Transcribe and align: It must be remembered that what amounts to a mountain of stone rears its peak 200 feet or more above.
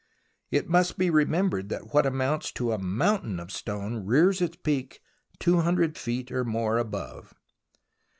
It 0.49 0.67
must 0.67 0.97
be 0.97 1.11
remembered 1.11 1.69
that 1.69 1.93
what 1.93 2.07
amounts 2.07 2.51
to 2.53 2.71
a 2.71 2.79
mountain 2.79 3.39
of 3.39 3.51
stone 3.51 4.03
rears 4.03 4.41
its 4.41 4.55
peak 4.57 4.99
200 5.37 5.95
feet 5.95 6.31
or 6.31 6.43
more 6.43 6.79
above. 6.79 7.35